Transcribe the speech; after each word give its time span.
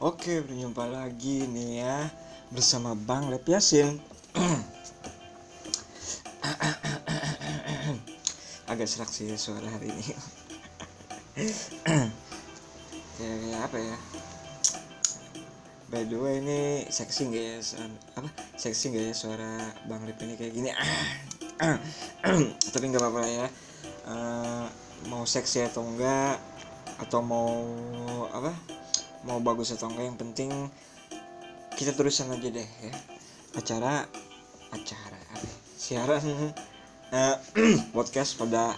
Oke, 0.00 0.40
berjumpa 0.40 0.88
lagi 0.88 1.44
nih 1.44 1.84
ya 1.84 2.08
bersama 2.48 2.96
Bang 2.96 3.28
Lep 3.28 3.44
Yasin. 3.44 4.00
Agak 8.72 8.88
serak 8.88 9.12
sih 9.12 9.28
suara 9.36 9.68
hari 9.68 9.92
ini. 9.92 10.16
kayak, 11.36 13.36
kayak 13.44 13.60
apa 13.60 13.76
ya? 13.76 13.96
By 15.92 16.08
the 16.08 16.16
way 16.16 16.40
ini 16.40 16.88
seksi 16.88 17.28
gak 17.28 17.44
ya? 17.44 17.60
Apa? 18.16 18.32
Seksi 18.56 18.96
gak 18.96 19.04
ya 19.04 19.12
suara 19.12 19.68
Bang 19.84 20.08
Lep 20.08 20.16
ini 20.24 20.32
kayak 20.40 20.52
gini? 20.56 20.72
Tapi 22.72 22.84
nggak 22.88 23.04
apa-apa 23.04 23.20
ya. 23.28 23.52
Eh, 24.08 24.64
mau 25.12 25.28
seksi 25.28 25.68
atau 25.68 25.84
enggak 25.84 26.40
atau 26.96 27.20
mau 27.20 27.52
apa? 28.32 28.79
Mau 29.24 29.38
bagus 29.40 29.72
atau 29.76 29.92
enggak 29.92 30.06
yang 30.06 30.18
penting 30.18 30.50
kita 31.76 31.96
terusan 31.96 32.32
aja 32.32 32.48
deh 32.48 32.68
ya. 32.84 32.94
Acara 33.56 34.04
acara 34.70 35.18
ya? 35.18 35.50
siaran 35.80 36.24
eh, 37.10 37.36
podcast 37.96 38.38
pada 38.38 38.76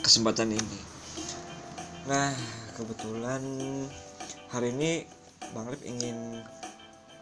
kesempatan 0.00 0.56
ini. 0.56 0.78
Nah 2.08 2.34
kebetulan 2.76 3.42
hari 4.50 4.72
ini 4.74 5.04
bang 5.54 5.66
Lip 5.70 5.82
ingin 5.84 6.42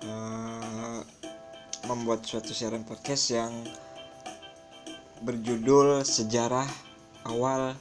eh, 0.06 1.00
membuat 1.84 2.24
suatu 2.24 2.56
siaran 2.56 2.86
podcast 2.88 3.34
yang 3.34 3.52
berjudul 5.24 6.04
sejarah 6.04 6.68
awal 7.28 7.76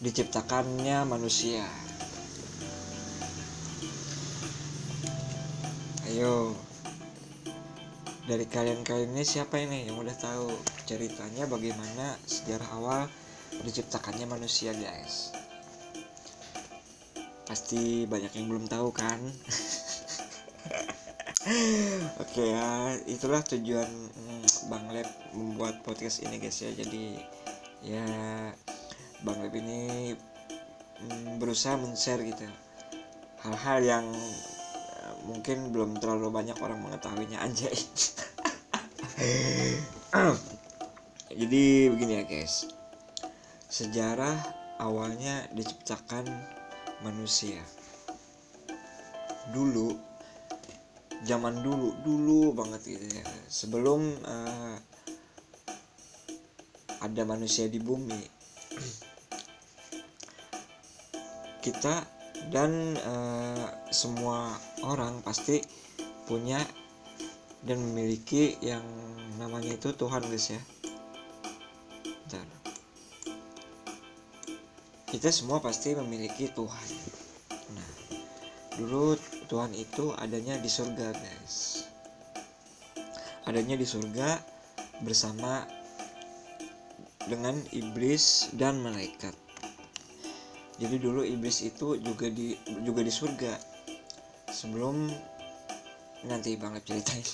diciptakannya 0.00 1.04
manusia 1.08 1.64
Ayo 6.22 6.54
Dari 8.30 8.46
kalian-kalian 8.46 9.10
ini 9.10 9.26
siapa 9.26 9.58
ini 9.58 9.90
yang 9.90 9.98
udah 9.98 10.14
tahu 10.14 10.54
ceritanya 10.86 11.50
bagaimana 11.50 12.14
sejarah 12.22 12.78
awal 12.78 13.10
diciptakannya 13.66 14.30
manusia 14.30 14.70
guys? 14.70 15.34
Pasti 17.42 18.06
banyak 18.06 18.38
yang 18.38 18.54
belum 18.54 18.70
tahu 18.70 18.94
kan? 18.94 19.18
Oke 22.22 22.54
ya 22.54 22.94
itulah 23.10 23.42
tujuan 23.42 23.90
mm, 23.90 24.70
Bang 24.70 24.94
Lab 24.94 25.10
membuat 25.34 25.82
podcast 25.82 26.22
ini 26.22 26.38
guys 26.38 26.62
ya. 26.62 26.70
Jadi 26.70 27.18
ya 27.82 28.06
Bang 29.26 29.42
Lab 29.42 29.58
ini 29.58 30.14
mm, 31.02 31.42
berusaha 31.42 31.74
men-share 31.74 32.22
gitu. 32.22 32.46
Hal-hal 33.42 33.82
yang 33.82 34.06
mungkin 35.26 35.70
belum 35.70 35.98
terlalu 36.02 36.30
banyak 36.30 36.58
orang 36.58 36.82
mengetahuinya 36.82 37.38
anjay. 37.42 37.72
Jadi 41.32 41.88
begini 41.88 42.20
ya 42.20 42.24
guys. 42.28 42.68
Sejarah 43.72 44.36
awalnya 44.82 45.48
diciptakan 45.56 46.28
manusia. 47.00 47.62
Dulu 49.50 49.96
zaman 51.24 51.64
dulu 51.64 51.96
dulu 52.04 52.52
banget 52.52 52.94
gitu 52.94 53.06
ya. 53.08 53.24
Sebelum 53.48 54.00
eh, 54.22 54.76
ada 57.02 57.22
manusia 57.26 57.66
di 57.66 57.80
bumi. 57.80 58.22
Kita 61.64 62.21
dan 62.50 62.96
eh, 62.98 63.66
semua 63.92 64.56
orang 64.82 65.22
pasti 65.22 65.62
punya 66.26 66.58
dan 67.62 67.78
memiliki 67.78 68.58
yang 68.58 68.82
namanya 69.38 69.78
itu 69.78 69.94
Tuhan 69.94 70.24
guys 70.26 70.50
ya. 70.50 70.62
Bentar. 72.26 72.46
kita 75.12 75.28
semua 75.28 75.60
pasti 75.60 75.92
memiliki 75.92 76.48
Tuhan. 76.50 76.88
Nah 77.76 77.90
dulu 78.80 79.14
Tuhan 79.46 79.76
itu 79.76 80.10
adanya 80.18 80.58
di 80.58 80.70
surga 80.72 81.12
guys. 81.12 81.86
Adanya 83.46 83.76
di 83.76 83.86
surga 83.86 84.40
bersama 85.04 85.66
dengan 87.26 87.54
iblis 87.70 88.50
dan 88.56 88.82
malaikat 88.82 89.41
jadi 90.82 90.98
dulu 90.98 91.22
iblis 91.22 91.62
itu 91.62 91.94
juga 92.02 92.26
di 92.26 92.58
juga 92.82 93.06
di 93.06 93.12
surga. 93.14 93.54
Sebelum 94.50 95.14
nanti 96.26 96.58
bang 96.58 96.74
Lep 96.74 96.82
ceritain. 96.82 97.22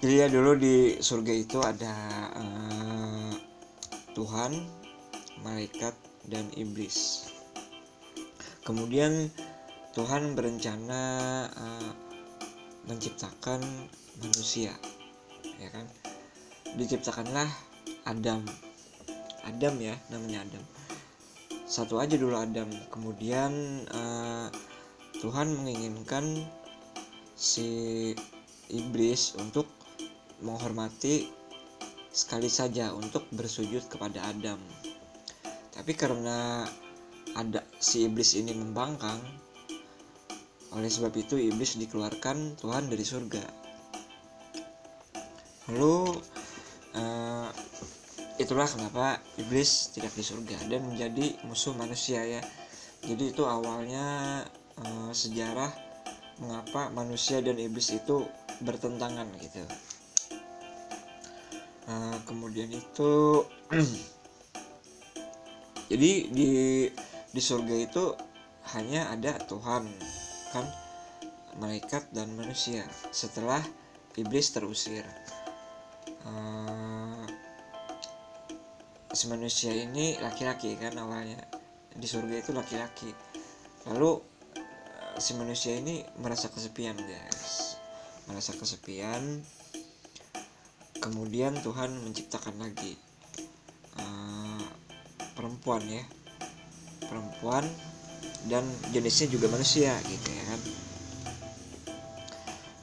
Jadi 0.00 0.14
ya 0.16 0.32
dulu 0.32 0.56
di 0.56 0.96
surga 0.96 1.32
itu 1.36 1.60
ada 1.60 1.92
eh, 2.40 3.36
Tuhan 4.16 4.56
malaikat 5.44 5.92
dan 6.24 6.48
iblis. 6.56 7.28
Kemudian 8.64 9.28
Tuhan 9.92 10.32
berencana 10.32 11.02
eh, 11.52 11.92
menciptakan 12.88 13.60
manusia 14.24 14.72
ya 15.60 15.68
kan? 15.68 15.84
Diciptakanlah 16.80 17.52
Adam 18.08 18.65
Adam 19.46 19.78
ya 19.78 19.94
namanya 20.10 20.42
Adam. 20.44 20.64
Satu 21.66 21.98
aja 22.02 22.18
dulu 22.18 22.34
Adam. 22.34 22.68
Kemudian 22.90 23.52
eh, 23.86 24.48
Tuhan 25.22 25.54
menginginkan 25.56 26.44
si 27.32 28.12
iblis 28.68 29.38
untuk 29.38 29.70
menghormati 30.42 31.30
sekali 32.10 32.48
saja 32.48 32.92
untuk 32.92 33.24
bersujud 33.32 33.86
kepada 33.88 34.24
Adam. 34.28 34.58
Tapi 35.76 35.92
karena 35.92 36.64
ada 37.36 37.60
si 37.76 38.08
iblis 38.08 38.32
ini 38.34 38.56
membangkang 38.56 39.20
oleh 40.72 40.88
sebab 40.88 41.12
itu 41.16 41.36
iblis 41.36 41.76
dikeluarkan 41.76 42.56
Tuhan 42.60 42.88
dari 42.88 43.04
surga. 43.04 43.44
Lalu 45.72 46.20
itulah 48.46 48.70
kenapa 48.70 49.18
iblis 49.42 49.90
tidak 49.90 50.14
di 50.14 50.22
surga 50.22 50.70
dan 50.70 50.86
menjadi 50.86 51.34
musuh 51.50 51.74
manusia 51.74 52.22
ya. 52.22 52.38
Jadi 53.02 53.34
itu 53.34 53.42
awalnya 53.42 54.06
eh, 54.78 55.10
sejarah 55.10 55.74
mengapa 56.38 56.94
manusia 56.94 57.42
dan 57.42 57.58
iblis 57.58 57.90
itu 57.90 58.22
bertentangan 58.62 59.26
gitu. 59.42 59.66
Eh, 61.90 62.16
kemudian 62.22 62.70
itu 62.70 63.42
jadi 65.90 66.10
di 66.30 66.50
di 67.34 67.42
surga 67.42 67.74
itu 67.82 68.14
hanya 68.78 69.10
ada 69.10 69.42
Tuhan 69.42 69.90
kan? 70.54 70.70
Malaikat 71.58 72.14
dan 72.14 72.30
manusia. 72.38 72.86
Setelah 73.10 73.58
iblis 74.14 74.54
terusir. 74.54 75.02
Eh, 76.22 77.05
si 79.16 79.32
manusia 79.32 79.72
ini 79.72 80.20
laki-laki 80.20 80.76
kan 80.76 80.92
awalnya. 81.00 81.40
Di 81.96 82.04
surga 82.04 82.36
itu 82.36 82.52
laki-laki. 82.52 83.08
Lalu 83.88 84.20
eh, 84.60 85.16
si 85.16 85.32
manusia 85.40 85.72
ini 85.72 86.04
merasa 86.20 86.52
kesepian 86.52 87.00
guys. 87.00 87.80
Merasa 88.28 88.52
kesepian. 88.52 89.40
Kemudian 91.00 91.56
Tuhan 91.64 91.96
menciptakan 92.04 92.60
lagi 92.60 92.92
eh, 93.96 94.64
perempuan 95.32 95.80
ya. 95.88 96.04
Perempuan 97.08 97.64
dan 98.52 98.68
jenisnya 98.92 99.32
juga 99.32 99.48
manusia 99.48 99.96
gitu 100.04 100.28
ya 100.28 100.44
kan. 100.44 100.60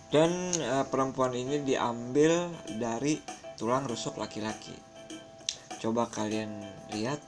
Dan 0.09 0.31
eh, 0.57 0.85
perempuan 0.89 1.37
ini 1.37 1.61
diambil 1.61 2.49
dari 2.81 3.21
tulang 3.53 3.85
rusuk 3.85 4.17
laki-laki 4.17 4.92
coba 5.83 6.07
kalian 6.07 6.63
lihat 6.95 7.19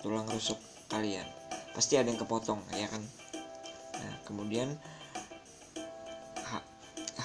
tulang 0.00 0.24
rusuk 0.32 0.56
kalian. 0.88 1.28
Pasti 1.76 2.00
ada 2.00 2.08
yang 2.08 2.16
kepotong 2.16 2.64
ya 2.72 2.88
kan? 2.88 3.04
Nah 4.00 4.14
kemudian 4.24 4.72
ha- 6.48 6.64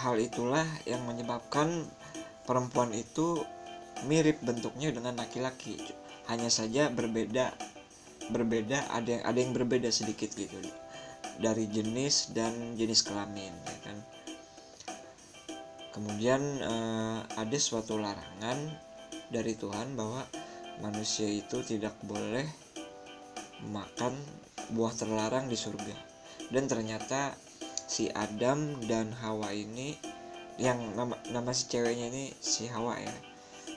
hal 0.03 0.19
itulah 0.19 0.67
yang 0.83 0.99
menyebabkan 1.07 1.87
perempuan 2.43 2.91
itu 2.91 3.39
mirip 4.03 4.43
bentuknya 4.43 4.91
dengan 4.91 5.15
laki-laki. 5.15 5.79
Hanya 6.27 6.51
saja 6.51 6.91
berbeda 6.91 7.55
berbeda 8.35 8.91
ada 8.91 9.15
yang 9.15 9.23
ada 9.23 9.37
yang 9.39 9.55
berbeda 9.55 9.87
sedikit 9.95 10.35
gitu. 10.35 10.59
Dari 11.39 11.71
jenis 11.71 12.35
dan 12.35 12.75
jenis 12.75 13.07
kelamin 13.07 13.55
ya 13.63 13.79
kan? 13.87 13.97
Kemudian 15.95 16.43
eh, 16.59 17.19
ada 17.23 17.57
suatu 17.63 17.95
larangan 17.95 18.59
dari 19.31 19.55
Tuhan 19.55 19.95
bahwa 19.95 20.27
manusia 20.83 21.27
itu 21.27 21.63
tidak 21.63 21.95
boleh 22.03 22.43
makan 23.69 24.15
buah 24.73 24.93
terlarang 24.95 25.47
di 25.47 25.57
surga. 25.57 25.95
Dan 26.51 26.67
ternyata 26.69 27.33
si 27.85 28.09
Adam 28.11 28.81
dan 28.85 29.13
Hawa 29.21 29.53
ini 29.53 29.97
yang 30.57 30.95
nama, 30.95 31.19
nama 31.31 31.51
si 31.51 31.67
ceweknya 31.67 32.09
ini 32.09 32.33
si 32.39 32.67
Hawa 32.67 32.97
ya. 32.99 33.15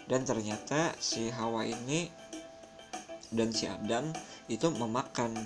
Dan 0.09 0.25
ternyata 0.25 0.97
si 0.97 1.29
Hawa 1.29 1.69
ini 1.69 2.09
dan 3.29 3.53
si 3.53 3.69
Adam 3.69 4.09
itu 4.49 4.73
memakan 4.73 5.37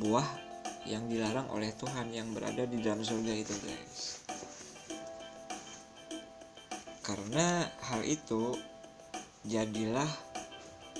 buah 0.00 0.24
yang 0.88 1.10
dilarang 1.10 1.50
oleh 1.52 1.74
Tuhan 1.76 2.14
yang 2.14 2.32
berada 2.32 2.64
di 2.64 2.80
dalam 2.80 3.02
surga 3.04 3.32
itu 3.34 3.54
guys. 3.60 4.24
Karena 7.04 7.66
hal 7.86 8.02
itu 8.02 8.56
jadilah 9.46 10.08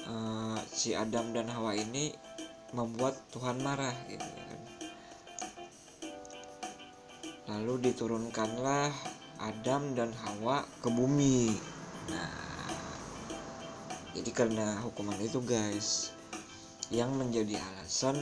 uh, 0.09 0.59
si 0.71 0.95
Adam 0.95 1.35
dan 1.35 1.51
Hawa 1.51 1.75
ini 1.75 2.15
membuat 2.75 3.15
Tuhan 3.31 3.63
marah 3.63 3.95
gitu 4.11 4.27
kan. 4.27 4.61
Lalu 7.47 7.91
diturunkanlah 7.91 8.91
Adam 9.39 9.95
dan 9.95 10.11
Hawa 10.15 10.67
ke 10.83 10.89
bumi. 10.91 11.55
Nah 12.11 12.47
jadi 14.17 14.31
karena 14.33 14.81
hukuman 14.81 15.21
itu 15.21 15.45
guys 15.45 16.17
yang 16.89 17.13
menjadi 17.21 17.61
alasan 17.61 18.17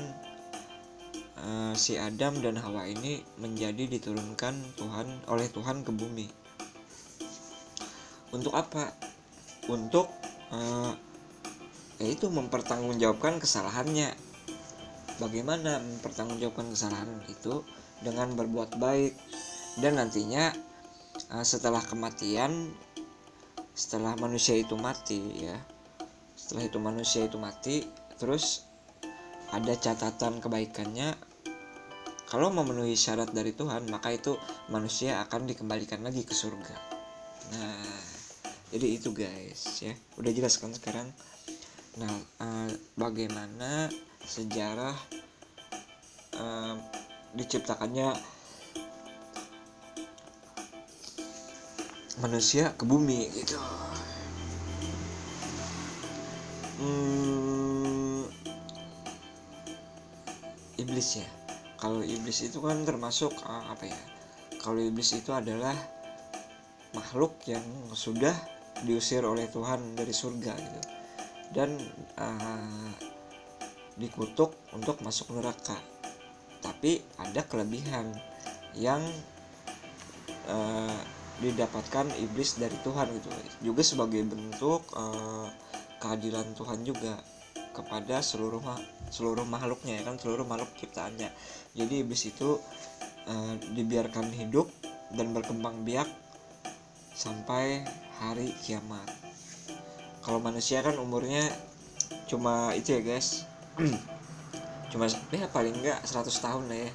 uh, 1.38 1.70
si 1.78 1.94
Adam 1.94 2.42
dan 2.42 2.58
Hawa 2.58 2.88
ini 2.90 3.22
menjadi 3.38 3.86
diturunkan 3.86 4.58
Tuhan 4.74 5.06
oleh 5.30 5.46
Tuhan 5.52 5.86
ke 5.86 5.94
bumi. 5.94 6.26
Untuk 8.34 8.50
apa? 8.58 8.90
Untuk 9.70 10.10
uh, 10.50 10.92
yaitu 12.04 12.28
mempertanggungjawabkan 12.28 13.40
kesalahannya. 13.40 14.12
Bagaimana 15.16 15.80
mempertanggungjawabkan 15.80 16.68
kesalahan 16.76 17.08
itu? 17.32 17.64
Dengan 18.04 18.36
berbuat 18.36 18.76
baik. 18.76 19.16
Dan 19.80 19.96
nantinya 19.96 20.52
uh, 21.32 21.42
setelah 21.46 21.80
kematian 21.80 22.70
setelah 23.74 24.14
manusia 24.20 24.54
itu 24.54 24.76
mati 24.76 25.48
ya. 25.48 25.56
Setelah 26.36 26.68
itu 26.68 26.78
manusia 26.78 27.26
itu 27.26 27.40
mati 27.40 27.88
terus 28.20 28.68
ada 29.50 29.74
catatan 29.74 30.38
kebaikannya. 30.38 31.16
Kalau 32.28 32.50
memenuhi 32.50 32.98
syarat 32.98 33.30
dari 33.30 33.54
Tuhan 33.54 33.88
maka 33.88 34.12
itu 34.12 34.36
manusia 34.68 35.22
akan 35.24 35.48
dikembalikan 35.48 36.04
lagi 36.04 36.22
ke 36.22 36.34
surga. 36.36 36.76
Nah 37.56 37.98
jadi 38.70 38.86
itu 38.98 39.10
guys 39.14 39.82
ya. 39.82 39.94
Udah 40.18 40.30
jelas 40.34 40.58
kan 40.58 40.74
sekarang 40.74 41.10
nah 41.94 42.10
uh, 42.42 42.70
bagaimana 42.98 43.86
sejarah 44.26 44.98
uh, 46.34 46.74
diciptakannya 47.38 48.10
manusia 52.18 52.74
ke 52.74 52.82
bumi 52.82 53.30
gitu. 53.30 53.58
Hmm, 56.82 58.26
iblis 60.82 61.22
ya? 61.22 61.28
Kalau 61.78 62.02
iblis 62.02 62.42
itu 62.42 62.58
kan 62.58 62.82
termasuk 62.82 63.30
uh, 63.46 63.70
apa 63.70 63.86
ya? 63.86 64.00
Kalau 64.58 64.82
iblis 64.82 65.14
itu 65.14 65.30
adalah 65.30 65.78
makhluk 66.90 67.38
yang 67.46 67.62
sudah 67.94 68.34
diusir 68.82 69.22
oleh 69.22 69.46
Tuhan 69.46 69.94
dari 69.94 70.10
surga 70.10 70.54
gitu 70.58 70.93
dan 71.52 71.76
uh, 72.16 72.88
dikutuk 73.98 74.54
untuk 74.74 74.98
masuk 75.02 75.34
neraka. 75.34 75.76
Tapi 76.64 77.02
ada 77.20 77.44
kelebihan 77.44 78.08
yang 78.74 79.02
uh, 80.48 80.98
didapatkan 81.38 82.08
iblis 82.22 82.56
dari 82.56 82.74
Tuhan 82.80 83.10
gitu. 83.20 83.28
Juga 83.60 83.82
sebagai 83.84 84.22
bentuk 84.24 84.86
uh, 84.96 85.46
keadilan 86.00 86.56
Tuhan 86.56 86.86
juga 86.86 87.20
kepada 87.74 88.22
seluruh 88.22 88.62
seluruh 89.10 89.44
makhluknya 89.44 90.00
ya 90.00 90.02
kan? 90.06 90.16
Seluruh 90.16 90.46
makhluk 90.46 90.70
ciptaannya. 90.78 91.30
Jadi 91.74 91.94
iblis 92.06 92.22
itu 92.30 92.56
uh, 93.28 93.54
dibiarkan 93.74 94.30
hidup 94.32 94.70
dan 95.14 95.30
berkembang 95.36 95.84
biak 95.86 96.08
sampai 97.14 97.86
hari 98.18 98.50
kiamat 98.62 99.23
kalau 100.24 100.40
manusia 100.40 100.80
kan 100.80 100.96
umurnya 100.96 101.44
cuma 102.26 102.72
itu 102.72 102.96
ya 102.96 103.00
guys. 103.04 103.44
Cuma 104.94 105.10
ya 105.10 105.50
paling 105.50 105.74
enggak 105.82 106.06
100 106.06 106.30
tahun 106.38 106.64
lah 106.70 106.78
ya. 106.86 106.90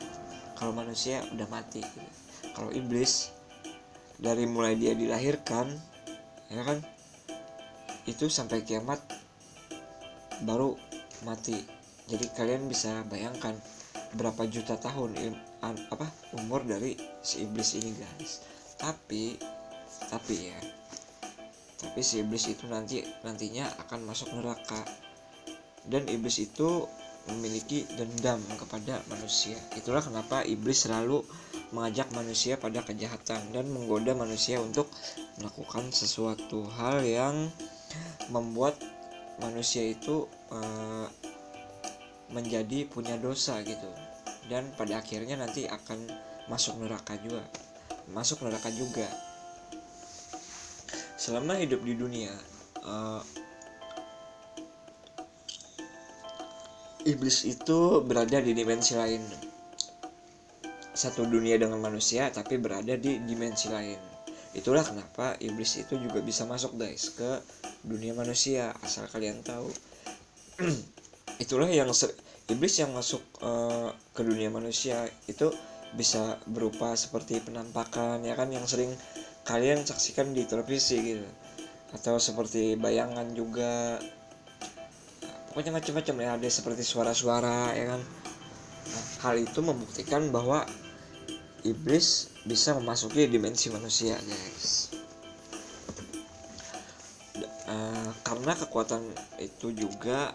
Kalau 0.55 0.71
manusia 0.71 1.19
udah 1.35 1.47
mati 1.51 1.83
gitu. 1.83 2.07
kalau 2.55 2.71
iblis 2.75 3.31
dari 4.19 4.43
mulai 4.43 4.75
dia 4.75 4.91
dilahirkan 4.91 5.71
ya 6.51 6.63
kan 6.67 6.83
itu 8.03 8.31
sampai 8.31 8.63
kiamat 8.63 8.99
baru 10.47 10.79
mati. 11.27 11.59
Jadi 12.07 12.25
kalian 12.33 12.71
bisa 12.71 13.03
bayangkan 13.11 13.53
berapa 14.15 14.47
juta 14.49 14.79
tahun 14.79 15.13
apa 15.61 16.07
umur 16.39 16.63
dari 16.63 16.95
si 17.19 17.43
iblis 17.43 17.75
ini 17.77 17.93
guys. 17.93 18.41
Tapi 18.79 19.35
tapi 20.07 20.35
ya 20.49 20.59
tapi 21.79 22.03
si 22.03 22.19
iblis 22.19 22.43
itu 22.51 22.67
nanti 22.67 22.99
nantinya 23.23 23.71
akan 23.87 24.03
masuk 24.03 24.35
neraka. 24.35 24.83
Dan 25.87 26.11
iblis 26.11 26.43
itu 26.43 26.83
memiliki 27.31 27.87
dendam 27.95 28.43
kepada 28.59 28.99
manusia. 29.07 29.55
Itulah 29.79 30.03
kenapa 30.03 30.43
iblis 30.43 30.83
selalu 30.83 31.23
mengajak 31.71 32.11
manusia 32.11 32.59
pada 32.59 32.83
kejahatan 32.83 33.55
dan 33.55 33.65
menggoda 33.71 34.11
manusia 34.11 34.59
untuk 34.59 34.91
melakukan 35.39 35.94
sesuatu 35.95 36.68
hal 36.75 36.99
yang 37.06 37.47
membuat 38.27 38.75
manusia 39.39 39.87
itu 39.87 40.27
e, 40.51 40.59
menjadi 42.35 42.92
punya 42.92 43.15
dosa 43.15 43.63
gitu. 43.63 43.87
Dan 44.51 44.68
pada 44.75 44.99
akhirnya 44.99 45.39
nanti 45.39 45.63
akan 45.63 46.11
masuk 46.51 46.75
neraka 46.81 47.15
juga. 47.23 47.45
Masuk 48.09 48.44
neraka 48.44 48.73
juga 48.73 49.29
selama 51.19 51.59
hidup 51.59 51.83
di 51.83 51.99
dunia 51.99 52.31
uh, 52.88 53.19
iblis 57.04 57.44
itu 57.44 57.99
berada 58.07 58.40
di 58.40 58.56
dimensi 58.56 58.95
lain. 58.95 59.19
Satu 60.95 61.23
dunia 61.28 61.59
dengan 61.59 61.80
manusia 61.83 62.31
tapi 62.31 62.56
berada 62.56 62.95
di 62.95 63.19
dimensi 63.23 63.68
lain. 63.68 63.99
Itulah 64.56 64.83
kenapa 64.88 65.35
iblis 65.44 65.80
itu 65.80 65.99
juga 65.99 66.23
bisa 66.23 66.47
masuk 66.47 66.80
guys 66.80 67.11
ke 67.16 67.40
dunia 67.83 68.16
manusia 68.16 68.71
asal 68.80 69.07
kalian 69.11 69.44
tahu. 69.44 69.68
Itulah 71.44 71.71
yang 71.71 71.92
iblis 72.52 72.73
yang 72.80 72.92
masuk 72.92 73.23
uh, 73.44 73.92
ke 74.11 74.21
dunia 74.23 74.52
manusia 74.52 75.07
itu 75.28 75.52
bisa 75.95 76.38
berupa 76.45 76.94
seperti 76.94 77.42
penampakan 77.42 78.21
ya 78.21 78.38
kan 78.38 78.52
yang 78.52 78.68
sering 78.69 78.92
kalian 79.49 79.81
saksikan 79.81 80.37
di 80.37 80.45
televisi 80.45 81.01
gitu. 81.01 81.25
Atau 81.89 82.21
seperti 82.21 82.77
bayangan 82.77 83.33
juga. 83.33 83.97
Pokoknya 85.49 85.73
macam-macam 85.73 86.15
ya. 86.21 86.29
Ada 86.37 86.47
seperti 86.53 86.85
suara-suara 86.85 87.73
ya 87.73 87.97
kan? 87.97 88.01
Nah, 88.89 89.06
hal 89.25 89.35
itu 89.41 89.59
membuktikan 89.65 90.29
bahwa 90.29 90.69
iblis 91.65 92.29
bisa 92.45 92.77
memasuki 92.77 93.25
dimensi 93.25 93.73
manusia 93.73 94.15
guys. 94.21 94.94
Uh, 97.69 98.09
karena 98.25 98.53
kekuatan 98.57 99.01
itu 99.37 99.69
juga 99.73 100.33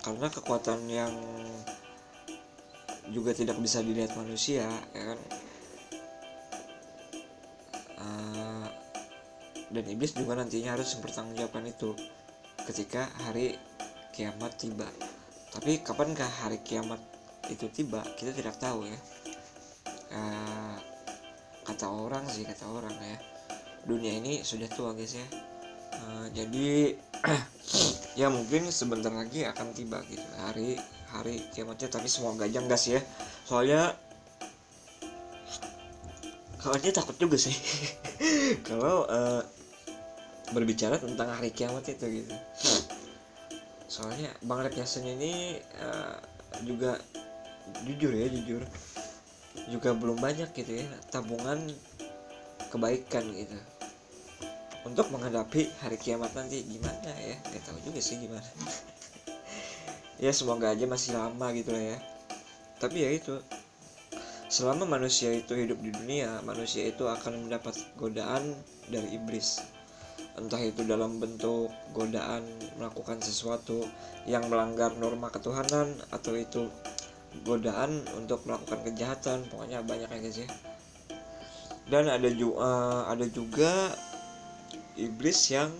karena 0.00 0.30
kekuatan 0.32 0.86
yang 0.88 1.12
juga 3.12 3.36
tidak 3.36 3.58
bisa 3.60 3.84
dilihat 3.84 4.16
manusia 4.16 4.66
ya 4.94 5.02
kan 5.12 5.18
dan 9.66 9.84
iblis 9.90 10.14
juga 10.14 10.38
nantinya 10.38 10.78
harus 10.78 10.94
mempertanggungjawabkan 10.98 11.66
itu 11.66 11.90
ketika 12.70 13.10
hari 13.26 13.58
kiamat 14.14 14.54
tiba. 14.54 14.86
Tapi 15.50 15.82
kapankah 15.82 16.28
hari 16.46 16.62
kiamat 16.62 17.00
itu 17.50 17.66
tiba? 17.70 18.02
Kita 18.14 18.30
tidak 18.30 18.56
tahu 18.62 18.86
ya. 18.86 18.98
Uh, 20.14 20.76
kata 21.66 21.86
orang 21.90 22.24
sih 22.30 22.46
kata 22.46 22.62
orang 22.66 22.94
ya. 22.94 23.18
Dunia 23.86 24.18
ini 24.18 24.46
sudah 24.46 24.70
tua 24.70 24.94
guys 24.94 25.18
ya. 25.18 25.26
Uh, 25.96 26.26
jadi 26.30 26.94
ya 28.20 28.30
mungkin 28.30 28.70
sebentar 28.70 29.10
lagi 29.10 29.42
akan 29.46 29.74
tiba 29.74 29.98
gitu 30.06 30.26
hari 30.46 30.78
hari 31.10 31.42
kiamatnya. 31.50 31.90
Tapi 31.90 32.06
semoga 32.06 32.46
aja 32.46 32.62
enggak 32.62 32.78
sih 32.78 32.98
ya. 32.98 33.02
Soalnya 33.46 33.98
kawannya 36.62 36.92
takut 36.94 37.18
juga 37.18 37.34
sih. 37.34 37.54
Kalau 38.68 39.06
uh, 39.06 39.55
berbicara 40.54 41.00
tentang 41.00 41.32
hari 41.32 41.50
kiamat 41.50 41.86
itu 41.90 42.22
gitu. 42.22 42.34
Soalnya 43.86 44.30
bang 44.42 44.60
Rek 44.66 44.78
Yasin 44.78 45.06
ini 45.06 45.58
uh, 45.82 46.18
juga 46.62 46.98
jujur 47.82 48.14
ya 48.14 48.30
jujur 48.30 48.62
juga 49.66 49.90
belum 49.96 50.22
banyak 50.22 50.54
gitu 50.54 50.78
ya 50.78 50.86
tabungan 51.10 51.70
kebaikan 52.70 53.24
gitu. 53.34 53.58
Untuk 54.86 55.10
menghadapi 55.10 55.66
hari 55.82 55.98
kiamat 55.98 56.30
nanti 56.38 56.62
gimana 56.62 57.10
ya? 57.18 57.34
Nggak 57.50 57.62
tahu 57.66 57.78
juga 57.90 58.00
sih 58.02 58.20
gimana. 58.22 58.46
Ya 60.16 60.32
semoga 60.32 60.72
aja 60.72 60.88
masih 60.88 61.12
lama 61.12 61.52
gitu 61.52 61.76
lah 61.76 61.92
ya. 61.92 61.98
Tapi 62.80 63.04
ya 63.04 63.12
itu 63.12 63.36
selama 64.48 64.88
manusia 64.88 65.28
itu 65.28 65.52
hidup 65.52 65.76
di 65.84 65.92
dunia 65.92 66.40
manusia 66.40 66.88
itu 66.88 67.04
akan 67.04 67.44
mendapat 67.44 67.76
godaan 68.00 68.56
dari 68.88 69.12
iblis 69.12 69.60
entah 70.36 70.60
itu 70.60 70.84
dalam 70.84 71.16
bentuk 71.16 71.72
godaan 71.96 72.44
melakukan 72.76 73.20
sesuatu 73.24 73.80
yang 74.28 74.44
melanggar 74.52 74.92
norma 75.00 75.32
ketuhanan 75.32 75.96
atau 76.12 76.36
itu 76.36 76.68
godaan 77.44 78.04
untuk 78.16 78.44
melakukan 78.44 78.84
kejahatan. 78.84 79.48
Pokoknya 79.48 79.80
banyak 79.80 80.08
ya 80.08 80.18
guys 80.20 80.38
ya. 80.44 80.48
Dan 81.86 82.12
ada 82.12 82.28
juga 82.28 82.56
uh, 82.60 83.02
ada 83.08 83.26
juga 83.30 83.72
iblis 84.98 85.40
yang 85.52 85.70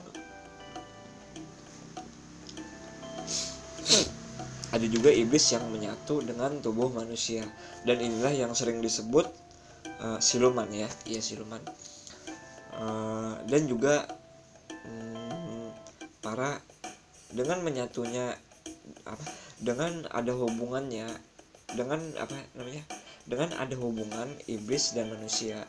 ada 4.75 4.86
juga 4.92 5.08
iblis 5.08 5.46
yang 5.52 5.64
menyatu 5.68 6.25
dengan 6.25 6.60
tubuh 6.64 6.88
manusia. 6.92 7.44
Dan 7.84 8.00
inilah 8.00 8.32
yang 8.32 8.52
sering 8.56 8.80
disebut 8.80 9.28
uh, 10.00 10.18
siluman 10.20 10.68
ya. 10.72 10.88
Iya 11.04 11.20
siluman. 11.20 11.60
Uh, 12.76 13.40
dan 13.48 13.64
juga 13.64 14.04
um, 14.87 15.69
para 16.23 16.62
dengan 17.35 17.61
menyatunya 17.66 18.38
apa 19.02 19.26
dengan 19.59 20.07
ada 20.14 20.31
hubungannya 20.31 21.11
dengan 21.75 21.99
apa 22.23 22.35
namanya 22.55 22.85
dengan 23.26 23.50
ada 23.59 23.75
hubungan 23.75 24.31
iblis 24.47 24.95
dan 24.95 25.11
manusia. 25.11 25.66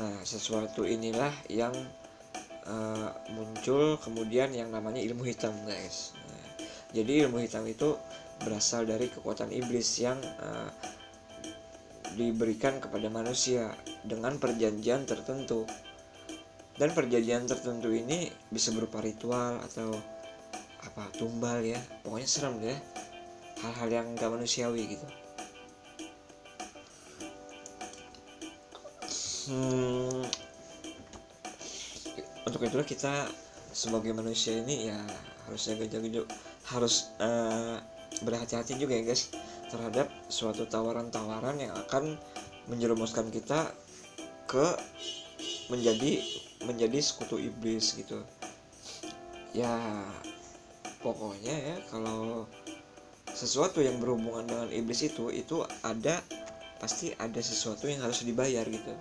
Nah 0.00 0.24
sesuatu 0.24 0.88
inilah 0.88 1.30
yang 1.52 1.76
uh, 2.64 3.12
muncul 3.36 4.00
kemudian 4.00 4.50
yang 4.56 4.72
namanya 4.72 5.04
ilmu 5.04 5.28
hitam 5.28 5.52
guys. 5.68 6.16
Nah, 6.16 6.48
jadi 6.96 7.28
ilmu 7.28 7.44
hitam 7.44 7.68
itu 7.68 7.94
berasal 8.42 8.88
dari 8.88 9.12
kekuatan 9.12 9.52
iblis 9.52 10.00
yang 10.00 10.18
uh, 10.40 10.72
diberikan 12.14 12.78
kepada 12.78 13.10
manusia 13.10 13.74
dengan 14.06 14.38
perjanjian 14.38 15.04
tertentu 15.04 15.66
dan 16.74 16.90
perjanjian 16.90 17.46
tertentu 17.46 17.94
ini 17.94 18.30
bisa 18.50 18.74
berupa 18.74 18.98
ritual 18.98 19.62
atau 19.62 19.94
apa 20.82 21.06
tumbal 21.14 21.62
ya. 21.62 21.78
Pokoknya 22.02 22.28
serem 22.28 22.58
deh. 22.58 22.78
Hal-hal 23.62 23.88
yang 23.88 24.06
gak 24.18 24.30
manusiawi 24.34 24.98
gitu. 24.98 25.06
Hmm, 29.44 30.24
untuk 32.48 32.64
itulah 32.64 32.88
kita 32.88 33.28
sebagai 33.76 34.16
manusia 34.16 34.56
ini 34.56 34.88
ya 34.88 34.96
harus 35.44 35.68
jaga-jaga 35.68 36.24
harus 36.72 37.12
uh, 37.20 37.76
berhati-hati 38.24 38.80
juga 38.80 38.96
ya 38.96 39.04
guys 39.04 39.28
terhadap 39.68 40.08
suatu 40.32 40.64
tawaran-tawaran 40.64 41.60
yang 41.60 41.76
akan 41.76 42.16
menjerumuskan 42.72 43.28
kita 43.28 43.68
ke 44.48 44.64
menjadi 45.68 46.24
menjadi 46.64 46.98
sekutu 47.00 47.36
iblis 47.38 47.94
gitu. 47.96 48.20
Ya 49.54 49.78
pokoknya 51.04 51.54
ya 51.54 51.76
kalau 51.92 52.48
sesuatu 53.30 53.82
yang 53.82 53.98
berhubungan 53.98 54.46
dengan 54.46 54.68
iblis 54.70 55.04
itu 55.04 55.30
itu 55.30 55.62
ada 55.84 56.22
pasti 56.78 57.14
ada 57.16 57.38
sesuatu 57.38 57.86
yang 57.86 58.02
harus 58.02 58.24
dibayar 58.26 58.64
gitu. 58.66 58.94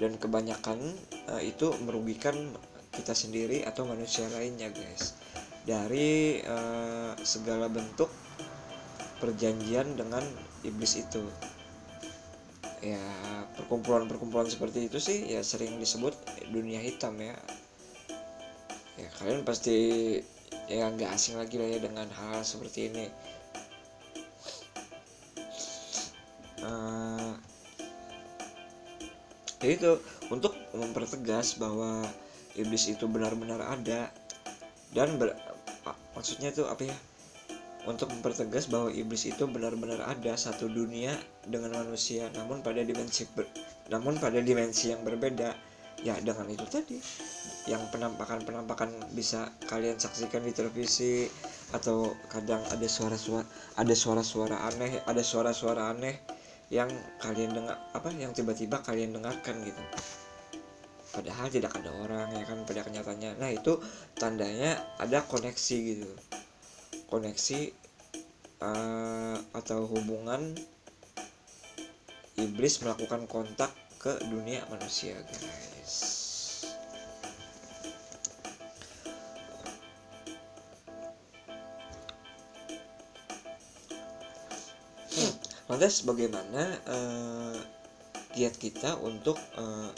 Dan 0.00 0.16
kebanyakan 0.16 0.80
uh, 1.28 1.42
itu 1.42 1.74
merugikan 1.84 2.36
kita 2.94 3.12
sendiri 3.12 3.62
atau 3.68 3.84
manusia 3.84 4.26
lainnya 4.32 4.72
guys. 4.72 5.18
Dari 5.64 6.40
uh, 6.44 7.12
segala 7.20 7.68
bentuk 7.68 8.08
perjanjian 9.20 10.00
dengan 10.00 10.24
iblis 10.64 10.96
itu 10.96 11.20
ya 12.80 13.00
perkumpulan-perkumpulan 13.60 14.48
seperti 14.48 14.88
itu 14.88 14.96
sih 14.96 15.28
ya 15.28 15.44
sering 15.44 15.76
disebut 15.76 16.16
dunia 16.48 16.80
hitam 16.80 17.16
ya. 17.20 17.36
Ya 18.96 19.08
kalian 19.20 19.44
pasti 19.44 19.76
ya 20.68 20.88
nggak 20.88 21.12
asing 21.12 21.36
lagi 21.36 21.60
lah 21.60 21.68
ya 21.68 21.78
dengan 21.80 22.08
hal 22.08 22.40
seperti 22.44 22.88
ini. 22.92 23.06
Uh, 26.60 27.32
itu 29.64 29.96
untuk 30.32 30.52
mempertegas 30.72 31.56
bahwa 31.56 32.04
iblis 32.56 32.88
itu 32.88 33.04
benar-benar 33.08 33.60
ada 33.60 34.12
dan 34.92 35.16
ber, 35.16 35.36
maksudnya 36.16 36.52
itu 36.52 36.64
apa 36.68 36.84
ya 36.84 36.96
untuk 37.90 38.08
mempertegas 38.14 38.70
bahwa 38.70 38.88
iblis 38.94 39.26
itu 39.26 39.44
benar-benar 39.50 40.06
ada 40.06 40.32
satu 40.38 40.70
dunia 40.70 41.12
dengan 41.44 41.74
manusia 41.74 42.30
namun 42.38 42.62
pada 42.62 42.86
dimensi 42.86 43.26
ber, 43.34 43.50
namun 43.90 44.16
pada 44.22 44.38
dimensi 44.38 44.94
yang 44.94 45.02
berbeda. 45.02 45.52
Ya 46.00 46.16
dengan 46.16 46.48
itu 46.48 46.64
tadi 46.64 46.96
yang 47.68 47.84
penampakan-penampakan 47.92 49.12
bisa 49.12 49.52
kalian 49.68 50.00
saksikan 50.00 50.40
di 50.40 50.56
televisi 50.56 51.28
atau 51.76 52.16
kadang 52.32 52.64
ada 52.72 52.88
suara-suara 52.88 53.44
ada 53.76 53.92
suara-suara 53.92 54.64
aneh 54.64 55.04
ada 55.04 55.20
suara-suara 55.20 55.92
aneh 55.92 56.16
yang 56.72 56.88
kalian 57.20 57.52
dengar 57.52 57.76
apa 57.92 58.08
yang 58.16 58.32
tiba-tiba 58.32 58.80
kalian 58.80 59.12
dengarkan 59.12 59.60
gitu. 59.60 59.82
Padahal 61.10 61.50
tidak 61.50 61.74
ada 61.74 61.90
orang 62.00 62.30
ya 62.38 62.46
kan 62.46 62.62
pada 62.62 62.86
kenyataannya. 62.86 63.36
Nah 63.42 63.50
itu 63.50 63.82
tandanya 64.14 64.78
ada 65.02 65.26
koneksi 65.26 65.76
gitu. 65.82 66.08
Koneksi 67.10 67.74
uh, 68.60 69.36
atau 69.56 69.88
hubungan 69.88 70.54
iblis 72.40 72.80
melakukan 72.80 73.28
kontak 73.28 73.72
ke 74.00 74.16
dunia 74.32 74.64
manusia 74.72 75.16
guys. 75.28 75.96
Hmm, 85.10 85.32
lantas 85.68 86.00
bagaimana 86.08 86.80
uh, 86.88 87.56
kita 88.40 88.96
untuk 89.04 89.36
uh, 89.60 89.92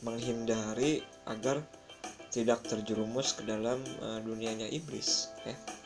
menghindari 0.00 1.04
agar 1.28 1.60
tidak 2.32 2.64
terjerumus 2.64 3.36
ke 3.36 3.44
dalam 3.44 3.84
uh, 4.00 4.20
dunianya 4.24 4.68
iblis 4.72 5.28
ya 5.44 5.83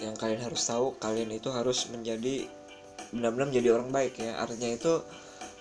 yang 0.00 0.16
kalian 0.16 0.40
harus 0.40 0.64
tahu 0.64 0.96
kalian 0.96 1.30
itu 1.36 1.52
harus 1.52 1.92
menjadi 1.92 2.48
benar-benar 3.12 3.52
menjadi 3.52 3.68
orang 3.76 3.92
baik 3.92 4.16
ya. 4.16 4.40
Artinya 4.40 4.68
itu 4.72 4.92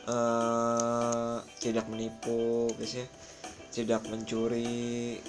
uh, 0.08 1.38
tidak 1.60 1.86
menipu 1.91 2.72
guys 2.79 3.03
ya 3.03 3.08
tidak 3.69 4.01
mencuri 4.10 5.22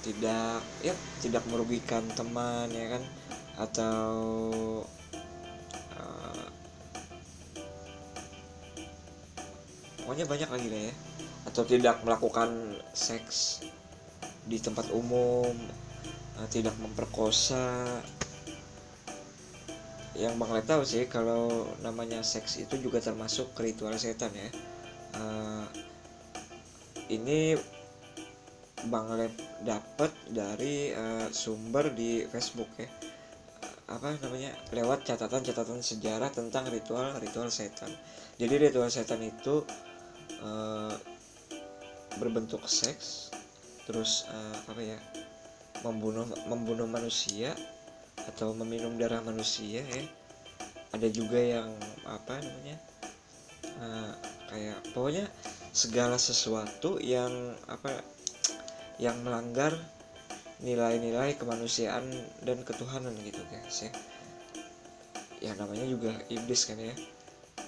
tidak 0.00 0.62
ya 0.80 0.94
tidak 1.24 1.42
merugikan 1.48 2.04
teman 2.12 2.68
ya 2.70 2.86
kan? 2.96 3.02
Atau 3.56 4.12
uh, 5.96 6.46
pokoknya 10.04 10.26
banyak 10.28 10.50
lagi 10.52 10.68
lah 10.68 10.82
ya. 10.92 10.94
Atau 11.48 11.64
tidak 11.64 12.04
melakukan 12.04 12.76
seks 12.92 13.64
di 14.44 14.60
tempat 14.60 14.92
umum 14.92 15.56
tidak 16.48 16.72
memperkosa. 16.80 17.84
Yang 20.16 20.34
Bang 20.36 20.52
Lep 20.52 20.66
tahu 20.68 20.82
sih 20.84 21.04
kalau 21.08 21.68
namanya 21.80 22.20
seks 22.20 22.60
itu 22.60 22.76
juga 22.80 23.00
termasuk 23.00 23.52
ritual 23.60 23.96
setan 23.96 24.32
ya. 24.32 24.48
Uh, 25.16 25.64
ini 27.10 27.56
Bang 28.88 29.12
Lep 29.16 29.32
dapat 29.64 30.12
dari 30.28 30.96
uh, 30.96 31.28
sumber 31.28 31.92
di 31.92 32.24
Facebook 32.28 32.68
ya. 32.80 32.88
Apa 33.90 34.16
namanya? 34.22 34.54
Lewat 34.70 35.02
catatan-catatan 35.02 35.82
sejarah 35.82 36.30
tentang 36.30 36.68
ritual-ritual 36.70 37.50
setan. 37.50 37.90
Jadi 38.38 38.54
ritual 38.70 38.88
setan 38.88 39.20
itu 39.20 39.66
uh, 40.44 40.94
berbentuk 42.18 42.66
seks 42.66 43.30
terus 43.86 44.26
uh, 44.30 44.56
apa 44.70 44.82
ya 44.82 44.98
membunuh 45.86 46.28
membunuh 46.46 46.86
manusia 46.86 47.56
atau 48.28 48.52
meminum 48.52 48.96
darah 49.00 49.24
manusia 49.24 49.80
ya. 49.84 50.04
Ada 50.90 51.06
juga 51.08 51.38
yang 51.38 51.70
apa 52.02 52.42
namanya 52.42 52.76
uh, 53.78 54.12
kayak 54.50 54.78
pokoknya 54.90 55.30
segala 55.70 56.18
sesuatu 56.18 56.98
yang 56.98 57.30
apa 57.70 58.02
yang 58.98 59.16
melanggar 59.22 59.72
nilai-nilai 60.60 61.40
kemanusiaan 61.40 62.04
dan 62.44 62.60
ketuhanan 62.66 63.16
gitu 63.24 63.40
guys 63.48 63.88
ya. 63.88 63.92
Ya 65.40 65.52
namanya 65.56 65.88
juga 65.88 66.12
iblis 66.28 66.68
kan 66.68 66.76
ya. 66.76 66.92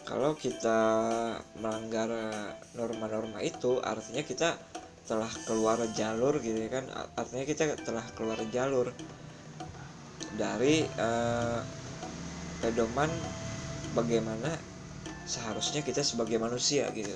Kalau 0.02 0.37
kita 0.37 0.81
melanggar 1.57 2.11
norma-norma 2.76 3.40
itu 3.40 3.81
artinya 3.81 4.21
kita 4.21 4.59
telah 5.06 5.30
keluar 5.49 5.78
jalur 5.94 6.38
gitu 6.38 6.56
ya 6.56 6.71
kan. 6.71 6.85
Artinya 7.18 7.44
kita 7.44 7.64
telah 7.82 8.04
keluar 8.14 8.38
jalur 8.54 8.90
dari 10.38 10.87
uh, 10.99 11.61
pedoman 12.62 13.11
bagaimana 13.92 14.49
seharusnya 15.26 15.82
kita 15.82 16.00
sebagai 16.06 16.38
manusia 16.38 16.88
gitu. 16.94 17.12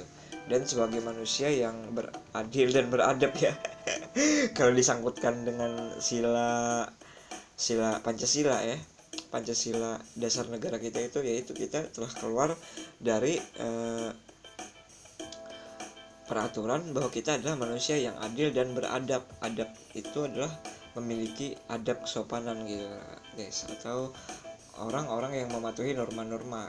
Dan 0.47 0.63
sebagai 0.63 1.03
manusia 1.03 1.51
yang 1.51 1.75
beradil 1.91 2.71
dan 2.71 2.87
beradab 2.87 3.35
ya. 3.35 3.55
Kalau 4.57 4.71
disangkutkan 4.71 5.43
dengan 5.43 5.99
sila 5.99 6.87
sila 7.59 7.99
Pancasila 8.03 8.63
ya. 8.63 8.79
Pancasila 9.27 9.99
dasar 10.15 10.47
negara 10.47 10.79
kita 10.79 11.03
itu 11.03 11.19
yaitu 11.27 11.51
kita 11.51 11.91
telah 11.91 12.13
keluar 12.15 12.55
dari 13.03 13.35
eh, 13.59 14.11
peraturan 16.27 16.91
bahwa 16.91 17.09
kita 17.09 17.39
adalah 17.39 17.55
manusia 17.55 17.97
yang 17.97 18.19
adil 18.19 18.51
dan 18.51 18.75
beradab. 18.75 19.23
Adab 19.41 19.71
itu 19.95 20.27
adalah 20.27 20.51
memiliki 20.99 21.55
adab 21.71 22.03
kesopanan 22.03 22.67
gitu 22.67 22.91
guys. 23.39 23.67
Atau 23.71 24.11
orang-orang 24.83 25.47
yang 25.47 25.49
mematuhi 25.55 25.95
norma-norma 25.95 26.67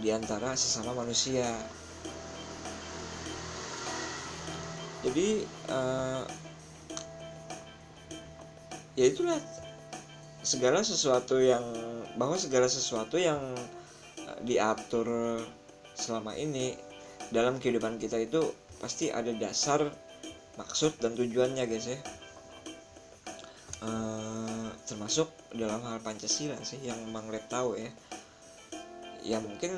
di 0.00 0.08
antara 0.12 0.56
sesama 0.56 0.96
manusia. 0.96 1.46
Jadi 5.06 5.46
uh, 5.70 6.26
ya 8.98 9.04
itulah 9.06 9.38
segala 10.42 10.82
sesuatu 10.82 11.38
yang 11.38 11.62
bahwa 12.18 12.34
segala 12.34 12.66
sesuatu 12.66 13.20
yang 13.20 13.38
uh, 14.24 14.38
diatur 14.42 15.38
selama 15.94 16.34
ini 16.34 16.74
dalam 17.30 17.58
kehidupan 17.58 17.98
kita 17.98 18.20
itu 18.20 18.42
pasti 18.78 19.10
ada 19.10 19.32
dasar 19.34 19.88
maksud 20.56 20.96
dan 21.00 21.16
tujuannya 21.16 21.64
guys 21.64 21.86
ya 21.88 21.98
uh, 23.84 24.68
termasuk 24.88 25.28
dalam 25.52 25.80
hal 25.84 25.98
Pancasila 26.00 26.56
sih 26.62 26.80
yang 26.84 26.98
Bang 27.10 27.28
Lep 27.32 27.48
tahu 27.48 27.76
ya 27.76 27.90
ya 29.26 29.38
mungkin 29.42 29.72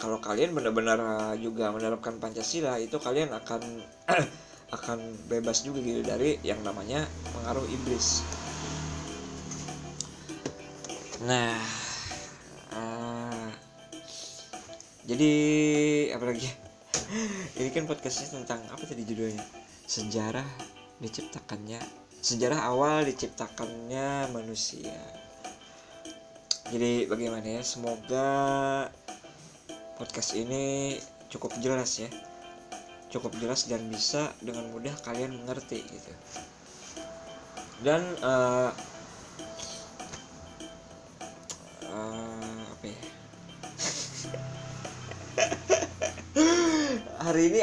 kalau 0.00 0.16
kalian 0.16 0.56
benar-benar 0.56 0.96
juga 1.36 1.68
menerapkan 1.68 2.16
Pancasila 2.16 2.80
itu 2.80 2.96
kalian 2.96 3.36
akan 3.36 3.60
akan 4.76 4.98
bebas 5.26 5.66
juga 5.66 5.82
gitu 5.82 6.00
dari 6.06 6.38
yang 6.46 6.62
namanya 6.62 7.04
pengaruh 7.34 7.66
iblis. 7.66 8.22
Nah, 11.26 11.58
uh, 12.72 13.48
jadi 15.04 15.32
apa 16.16 16.24
lagi? 16.32 16.48
Ini 17.58 17.70
kan 17.74 17.84
podcastnya 17.90 18.42
tentang 18.42 18.60
apa 18.70 18.84
tadi 18.86 19.02
judulnya? 19.04 19.42
Sejarah 19.86 20.46
diciptakannya, 21.02 21.80
sejarah 22.22 22.70
awal 22.70 23.06
diciptakannya 23.08 24.30
manusia. 24.30 24.98
Jadi 26.70 27.10
bagaimana 27.10 27.58
ya? 27.58 27.62
Semoga 27.66 28.28
podcast 30.00 30.32
ini 30.32 30.96
cukup 31.30 31.54
jelas 31.62 32.02
ya 32.02 32.10
cukup 33.10 33.34
jelas 33.42 33.66
dan 33.66 33.82
bisa 33.90 34.30
dengan 34.38 34.70
mudah 34.70 34.94
kalian 35.02 35.34
mengerti 35.42 35.82
gitu 35.82 36.12
dan 37.82 38.06
uh, 38.22 38.70
uh, 41.90 42.29
hari 47.30 47.46
ini 47.46 47.62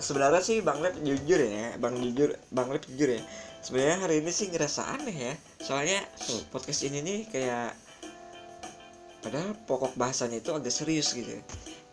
sebenarnya 0.00 0.40
sih 0.40 0.64
bang 0.64 0.80
Lep 0.80 0.96
jujur 1.04 1.36
ya 1.36 1.76
bang 1.76 1.94
jujur 2.00 2.32
bang 2.48 2.68
Lep 2.72 2.84
jujur 2.88 3.08
ya. 3.12 3.20
Sebenarnya 3.60 3.98
hari 4.00 4.24
ini 4.24 4.30
sih 4.32 4.48
ngerasa 4.48 4.96
aneh 4.96 5.12
ya 5.12 5.34
soalnya 5.60 6.00
podcast 6.48 6.80
ini 6.88 7.04
nih 7.04 7.20
kayak 7.28 7.76
padahal 9.20 9.52
pokok 9.68 9.92
bahasanya 10.00 10.40
itu 10.40 10.54
agak 10.54 10.72
serius 10.72 11.12
gitu 11.12 11.28
ya. 11.28 11.42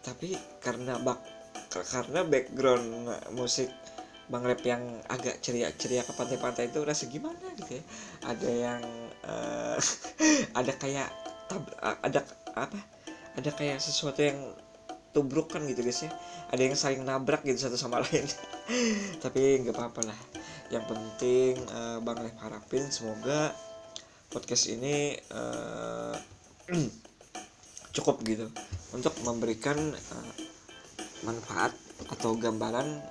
tapi 0.05 0.37
karena 0.61 1.01
bak 1.01 1.19
karena 1.73 2.21
background 2.23 3.09
musik 3.33 3.67
Bang 4.31 4.47
Rap 4.47 4.63
yang 4.63 5.03
agak 5.11 5.43
ceria-ceria 5.43 6.07
ke 6.07 6.15
pantai-pantai 6.15 6.71
itu 6.71 6.79
rasa 6.87 7.11
gimana 7.11 7.43
gitu 7.59 7.75
ya. 7.75 7.83
Ada 8.23 8.49
yang 8.49 8.81
uh, 9.27 9.75
ada 10.59 10.73
kayak 10.79 11.11
tab, 11.51 11.67
ada 11.83 12.23
apa? 12.55 12.79
Ada 13.35 13.51
kayak 13.51 13.83
sesuatu 13.83 14.23
yang 14.23 14.39
tubrukan 15.13 15.61
gitu 15.69 15.85
guys 15.85 16.03
ya 16.03 16.11
ada 16.53 16.61
yang 16.61 16.77
saling 16.77 17.01
nabrak 17.01 17.41
gitu 17.41 17.65
satu 17.65 17.81
sama 17.81 18.05
lain. 18.05 18.29
Tapi 19.25 19.65
nggak 19.65 19.73
apa-apa 19.73 20.05
lah. 20.05 20.19
Yang 20.69 20.85
penting 20.85 21.53
uh, 21.73 21.97
Bang 22.05 22.21
Rap 22.21 22.37
harapin 22.45 22.85
semoga 22.93 23.49
podcast 24.29 24.69
ini 24.69 25.17
uh, 25.33 26.13
cukup 27.97 28.21
gitu 28.21 28.45
untuk 28.93 29.17
memberikan 29.25 29.77
uh, 29.81 30.33
manfaat 31.25 31.73
atau 32.13 32.37
gambaran 32.37 33.01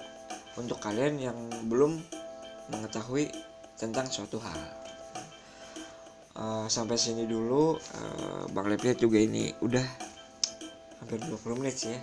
untuk 0.54 0.78
kalian 0.78 1.18
yang 1.18 1.38
belum 1.66 1.98
mengetahui 2.70 3.26
tentang 3.74 4.06
suatu 4.06 4.38
hal. 4.38 4.60
Uh, 6.38 6.66
sampai 6.70 6.94
sini 6.94 7.26
dulu. 7.26 7.74
Uh, 7.74 8.46
Bang 8.54 8.70
Lepet 8.70 9.02
juga 9.02 9.18
ini 9.18 9.50
udah 9.58 10.11
hampir 11.02 11.18
20 11.18 11.58
menit 11.58 11.74
sih 11.74 11.90
ya. 11.90 12.00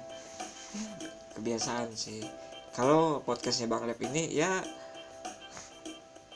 Kebiasaan 1.39 1.95
sih. 1.95 2.19
Kalau 2.75 3.23
podcastnya 3.23 3.71
Bang 3.71 3.87
Lep 3.87 3.97
ini 4.03 4.27
ya 4.35 4.59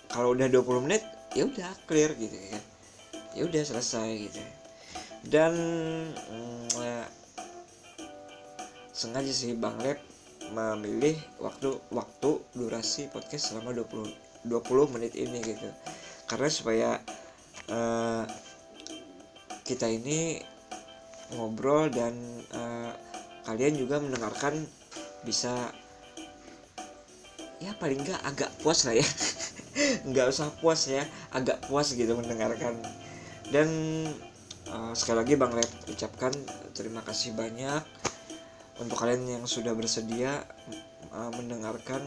kalau 0.08 0.32
udah 0.32 0.48
20 0.48 0.86
menit 0.88 1.04
ya 1.36 1.44
udah 1.44 1.76
clear 1.86 2.16
gitu 2.16 2.34
ya. 2.40 2.60
Ya 3.36 3.42
udah 3.44 3.62
selesai 3.68 4.10
gitu. 4.32 4.40
Ya 4.40 4.64
dan 5.24 5.56
mm, 6.12 7.08
sengaja 8.92 9.32
sih 9.32 9.56
Bang 9.56 9.80
Lab 9.80 10.00
memilih 10.52 11.16
waktu 11.40 11.80
waktu 11.96 12.44
durasi 12.52 13.08
podcast 13.08 13.56
selama 13.56 13.72
20 13.72 14.52
20 14.52 14.94
menit 14.94 15.16
ini 15.16 15.40
gitu 15.40 15.72
karena 16.28 16.50
supaya 16.52 16.90
uh, 17.72 18.28
kita 19.64 19.88
ini 19.88 20.44
ngobrol 21.36 21.90
dan 21.90 22.14
uh, 22.54 22.92
kalian 23.44 23.76
juga 23.76 24.00
mendengarkan 24.00 24.64
bisa 25.24 25.72
ya 27.64 27.72
paling 27.80 28.04
nggak 28.04 28.22
agak 28.28 28.50
puas 28.60 28.84
lah 28.84 28.96
ya 28.96 29.08
nggak 30.10 30.28
usah 30.30 30.52
puas 30.60 30.82
ya 30.92 31.04
agak 31.32 31.64
puas 31.66 31.96
gitu 31.96 32.12
mendengarkan 32.14 32.76
dan 33.52 33.70
uh, 34.68 34.92
sekali 34.92 35.18
lagi 35.24 35.34
Bang 35.40 35.56
Lep 35.56 35.70
ucapkan 35.88 36.32
terima 36.76 37.00
kasih 37.08 37.32
banyak 37.36 37.84
untuk 38.84 39.00
kalian 39.00 39.40
yang 39.40 39.46
sudah 39.48 39.72
bersedia 39.72 40.44
uh, 41.16 41.32
mendengarkan 41.40 42.02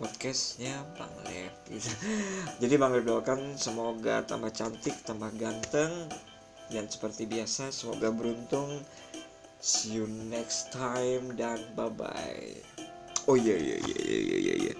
podcastnya 0.00 0.82
Bang 0.96 1.12
Lep 1.28 1.52
gitu. 1.68 1.90
jadi 2.64 2.74
Bang 2.80 2.96
Lep 2.96 3.04
doakan 3.04 3.60
semoga 3.60 4.24
tambah 4.24 4.50
cantik 4.50 4.96
tambah 5.04 5.28
ganteng 5.36 6.08
dan 6.68 6.86
seperti 6.86 7.26
biasa 7.26 7.72
semoga 7.74 8.12
beruntung. 8.12 8.84
See 9.62 9.98
you 9.98 10.06
next 10.06 10.74
time 10.74 11.38
dan 11.38 11.62
bye 11.78 11.86
bye 11.90 12.82
oh 13.30 13.38
iya 13.38 13.54
iya 13.54 13.76
iya 13.78 13.98
iya 14.02 14.18
iya 14.18 14.38
iya, 14.38 14.54
iya. 14.68 14.74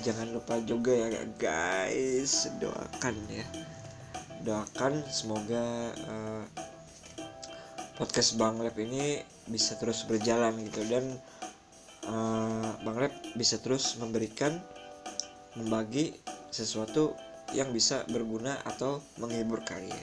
jangan 0.00 0.32
lupa 0.32 0.56
juga 0.64 0.92
ya 0.96 1.08
guys. 1.36 2.48
Doakan 2.56 3.16
ya. 3.28 3.44
Doakan 4.42 5.04
semoga 5.06 5.92
uh, 6.08 6.44
podcast 8.00 8.40
Bang 8.40 8.58
Lab 8.64 8.74
ini 8.80 9.20
bisa 9.46 9.76
terus 9.76 10.08
berjalan 10.08 10.56
gitu. 10.64 10.82
Dan 10.88 11.04
uh, 12.08 12.72
Bang 12.82 12.98
Lab 12.98 13.12
bisa 13.36 13.60
terus 13.60 14.00
memberikan 14.00 14.56
membagi 15.54 16.16
sesuatu 16.48 17.12
yang 17.52 17.68
bisa 17.76 18.08
berguna 18.08 18.56
atau 18.64 19.04
menghibur 19.20 19.60
kalian. 19.68 20.00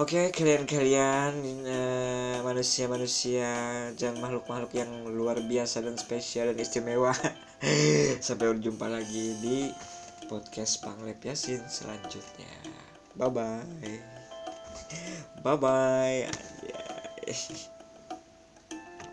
Oke, 0.00 0.16
okay, 0.16 0.26
kalian-kalian 0.32 1.60
uh, 1.68 2.40
manusia-manusia 2.40 3.52
dan 4.00 4.16
makhluk-makhluk 4.16 4.72
yang 4.72 4.88
luar 5.12 5.36
biasa 5.44 5.84
dan 5.84 6.00
spesial 6.00 6.48
dan 6.48 6.56
istimewa. 6.56 7.12
Sampai 8.24 8.48
berjumpa 8.48 8.88
lagi 8.88 9.36
di 9.44 9.68
podcast 10.24 10.80
Panglep 10.80 11.20
Yasin 11.20 11.60
selanjutnya. 11.68 12.48
Bye 13.12 13.28
bye. 13.28 14.00
Bye 15.44 15.58
bye. 15.60 16.24